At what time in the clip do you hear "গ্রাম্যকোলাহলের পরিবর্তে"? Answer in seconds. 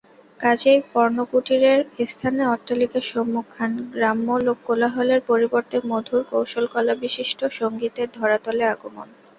3.93-5.77